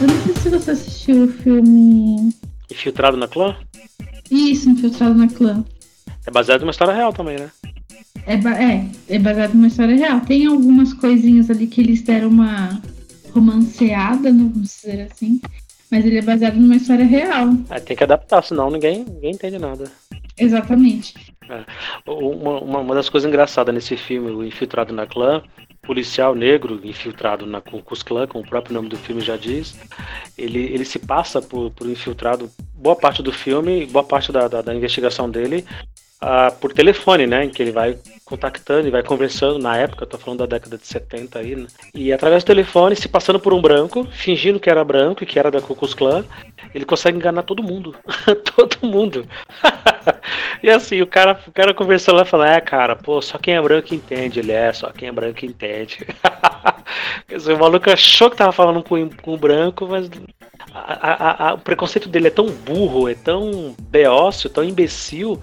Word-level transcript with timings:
Eu 0.00 0.06
não 0.08 0.22
sei 0.24 0.34
se 0.34 0.48
você 0.50 0.70
assistiu 0.70 1.24
o 1.24 1.28
filme. 1.28 2.34
Infiltrado 2.70 3.16
na 3.16 3.28
clã? 3.28 3.56
Isso, 4.30 4.70
Infiltrado 4.70 5.14
na 5.14 5.28
Clã. 5.28 5.64
É 6.26 6.30
baseado 6.30 6.60
numa 6.60 6.70
história 6.70 6.94
real 6.94 7.12
também, 7.12 7.38
né? 7.38 7.50
É, 8.26 8.34
é, 8.34 8.86
é 9.08 9.18
baseado 9.18 9.54
numa 9.54 9.66
história 9.66 9.94
real. 9.94 10.20
Tem 10.20 10.46
algumas 10.46 10.94
coisinhas 10.94 11.50
ali 11.50 11.66
que 11.66 11.80
eles 11.80 12.02
deram 12.02 12.28
uma 12.28 12.80
romanceada, 13.32 14.30
não 14.32 14.48
vamos 14.48 14.80
dizer 14.80 15.08
assim. 15.10 15.40
Mas 15.90 16.06
ele 16.06 16.18
é 16.18 16.22
baseado 16.22 16.54
numa 16.54 16.76
história 16.76 17.04
real. 17.04 17.48
Aí 17.68 17.80
tem 17.80 17.96
que 17.96 18.04
adaptar, 18.04 18.42
senão 18.42 18.70
ninguém, 18.70 19.04
ninguém 19.04 19.32
entende 19.32 19.58
nada. 19.58 19.90
Exatamente. 20.38 21.14
Uma, 22.06 22.60
uma, 22.60 22.78
uma 22.78 22.94
das 22.94 23.10
coisas 23.10 23.28
engraçadas 23.28 23.74
nesse 23.74 23.96
filme, 23.96 24.30
o 24.30 24.44
Infiltrado 24.44 24.94
na 24.94 25.06
Clã, 25.06 25.42
policial 25.92 26.34
negro 26.34 26.80
infiltrado 26.82 27.44
na 27.44 27.60
Ku 27.60 27.82
Klux 27.82 28.02
Klan, 28.02 28.26
como 28.26 28.42
o 28.42 28.48
próprio 28.48 28.74
nome 28.74 28.88
do 28.88 28.96
filme 28.96 29.20
já 29.20 29.36
diz, 29.36 29.78
ele, 30.38 30.58
ele 30.58 30.86
se 30.86 30.98
passa 30.98 31.42
por, 31.42 31.70
por 31.72 31.86
infiltrado 31.86 32.50
boa 32.74 32.96
parte 32.96 33.22
do 33.22 33.30
filme, 33.30 33.84
boa 33.84 34.02
parte 34.02 34.32
da, 34.32 34.48
da, 34.48 34.62
da 34.62 34.74
investigação 34.74 35.28
dele, 35.30 35.66
ah, 36.18 36.50
por 36.50 36.72
telefone, 36.72 37.26
né? 37.26 37.44
Em 37.44 37.50
que 37.50 37.60
ele 37.60 37.72
vai 37.72 37.98
contactando 38.24 38.88
e 38.88 38.90
vai 38.90 39.02
conversando 39.02 39.58
na 39.58 39.76
época, 39.76 40.06
tô 40.06 40.16
falando 40.16 40.38
da 40.38 40.46
década 40.46 40.78
de 40.78 40.86
70 40.86 41.38
aí, 41.38 41.56
né? 41.56 41.66
E 41.92 42.10
através 42.10 42.42
do 42.42 42.46
telefone, 42.46 42.96
se 42.96 43.08
passando 43.08 43.38
por 43.38 43.52
um 43.52 43.60
branco, 43.60 44.06
fingindo 44.12 44.58
que 44.58 44.70
era 44.70 44.82
branco 44.82 45.22
e 45.22 45.26
que 45.26 45.38
era 45.38 45.50
da 45.50 45.60
Ku 45.60 45.74
Klux 45.74 45.92
Klan, 45.92 46.24
ele 46.74 46.86
consegue 46.86 47.18
enganar 47.18 47.42
todo 47.42 47.62
mundo. 47.62 47.94
todo 48.56 48.86
mundo. 48.86 49.26
e 50.62 50.70
assim, 50.70 51.00
o 51.02 51.06
cara, 51.06 51.38
o 51.46 51.52
cara 51.52 51.74
conversando 51.74 52.16
lá 52.16 52.24
fala, 52.24 52.50
é 52.54 52.60
cara, 52.60 52.94
pô, 52.96 53.20
só 53.20 53.38
quem 53.38 53.54
é 53.54 53.62
branco 53.62 53.94
entende, 53.94 54.40
ele 54.40 54.52
é, 54.52 54.72
só 54.72 54.90
quem 54.90 55.08
é 55.08 55.12
branco 55.12 55.44
entende. 55.44 56.06
Quer 57.26 57.36
dizer, 57.36 57.54
o 57.54 57.58
maluco 57.58 57.90
achou 57.90 58.30
que 58.30 58.36
tava 58.36 58.52
falando 58.52 58.82
com, 58.82 59.08
com 59.10 59.34
o 59.34 59.38
branco, 59.38 59.86
mas 59.88 60.08
a- 60.74 61.10
a- 61.12 61.48
a- 61.50 61.54
o 61.54 61.58
preconceito 61.58 62.08
dele 62.08 62.28
é 62.28 62.30
tão 62.30 62.46
burro, 62.46 63.08
é 63.08 63.14
tão 63.14 63.74
beócio, 63.80 64.48
tão 64.50 64.62
imbecil, 64.64 65.40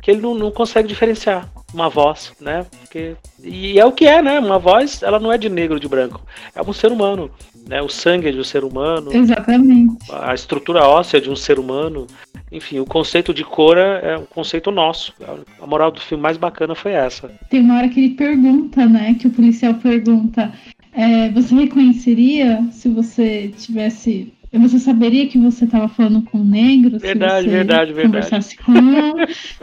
que 0.00 0.10
ele 0.10 0.20
não, 0.20 0.34
não 0.34 0.50
consegue 0.50 0.88
diferenciar 0.88 1.48
uma 1.72 1.88
voz, 1.88 2.32
né? 2.40 2.66
Porque, 2.80 3.14
e 3.42 3.78
é 3.78 3.84
o 3.86 3.92
que 3.92 4.06
é, 4.06 4.20
né? 4.20 4.38
Uma 4.38 4.58
voz, 4.58 5.02
ela 5.02 5.18
não 5.18 5.32
é 5.32 5.38
de 5.38 5.48
negro 5.48 5.74
ou 5.74 5.80
de 5.80 5.88
branco, 5.88 6.20
é 6.54 6.60
um 6.60 6.72
ser 6.72 6.90
humano, 6.92 7.30
né? 7.66 7.80
O 7.80 7.88
sangue 7.88 8.28
é 8.28 8.32
de 8.32 8.38
um 8.38 8.44
ser 8.44 8.64
humano, 8.64 9.12
Exatamente. 9.14 9.96
a 10.12 10.34
estrutura 10.34 10.84
óssea 10.86 11.20
de 11.20 11.30
um 11.30 11.36
ser 11.36 11.58
humano, 11.58 12.06
enfim, 12.52 12.78
o 12.78 12.86
conceito 12.86 13.32
de 13.32 13.44
cor 13.44 13.78
é 13.78 14.12
é 14.12 14.18
um 14.18 14.26
conceito 14.26 14.70
nosso. 14.70 15.14
A 15.60 15.66
moral 15.66 15.90
do 15.90 16.00
filme 16.00 16.22
mais 16.22 16.36
bacana 16.36 16.74
foi 16.74 16.92
essa. 16.92 17.28
Tem 17.48 17.60
uma 17.60 17.78
hora 17.78 17.88
que 17.88 18.00
ele 18.00 18.14
pergunta, 18.14 18.86
né? 18.86 19.14
Que 19.14 19.26
o 19.26 19.30
policial 19.30 19.74
pergunta: 19.74 20.52
é, 20.92 21.30
Você 21.30 21.54
reconheceria 21.54 22.62
se 22.70 22.88
você 22.88 23.48
tivesse. 23.56 24.32
Você 24.52 24.78
saberia 24.78 25.26
que 25.26 25.38
você 25.38 25.64
estava 25.64 25.88
falando 25.88 26.22
com 26.22 26.38
um 26.38 26.44
negro? 26.44 26.98
Verdade, 26.98 27.44
se 27.44 27.50
você 27.50 27.56
verdade, 27.56 27.92
verdade. 27.92 28.26
Conversasse 28.26 28.56
com 28.58 28.72
um. 28.72 29.14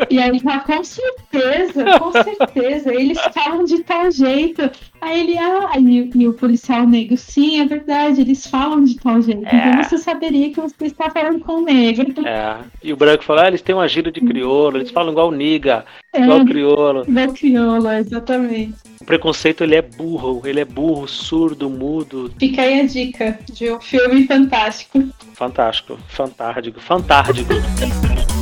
E 0.09 0.19
aí 0.19 0.29
ele 0.29 0.39
fala: 0.39 0.59
Com 0.61 0.83
certeza, 0.83 1.85
com 1.99 2.11
certeza. 2.11 2.93
Eles 2.93 3.19
falam 3.33 3.63
de 3.65 3.83
tal 3.83 4.09
jeito. 4.11 4.69
Aí 4.99 5.19
ele, 5.21 5.37
ah, 5.37 5.71
e, 5.79 6.09
e 6.15 6.27
o 6.27 6.33
policial 6.33 6.85
negro, 6.87 7.15
sim, 7.15 7.61
é 7.61 7.65
verdade, 7.65 8.21
eles 8.21 8.45
falam 8.47 8.83
de 8.83 8.95
tal 8.97 9.21
jeito. 9.21 9.45
É. 9.45 9.69
Então 9.69 9.83
você 9.83 9.97
saberia 9.97 10.49
que 10.51 10.59
você 10.59 10.85
está 10.85 11.09
falando 11.09 11.39
com 11.39 11.57
um 11.57 11.63
negro. 11.63 12.27
É. 12.27 12.57
E 12.83 12.91
o 12.91 12.97
branco 12.97 13.23
falou: 13.23 13.43
ah, 13.43 13.47
eles 13.47 13.61
têm 13.61 13.75
uma 13.75 13.87
gíria 13.87 14.11
de 14.11 14.21
crioulo, 14.21 14.77
eles 14.77 14.91
falam 14.91 15.11
igual 15.11 15.31
niga, 15.31 15.85
É, 16.13 16.21
igual 16.23 16.43
crioulo. 16.45 17.05
da 17.05 17.27
crioula, 17.27 17.99
exatamente. 17.99 18.88
Preconceito 19.09 19.63
ele 19.63 19.73
é 19.73 19.81
burro, 19.81 20.43
ele 20.45 20.59
é 20.59 20.65
burro, 20.65 21.07
surdo, 21.07 21.67
mudo, 21.67 22.31
Fica 22.37 22.61
aí 22.61 22.81
a 22.81 22.85
dica 22.85 23.39
de 23.51 23.71
um 23.71 23.81
filme 23.81 24.27
fantástico. 24.27 25.03
fantástico, 25.33 25.97
fantástico, 26.07 26.79
fantástico. 26.79 27.49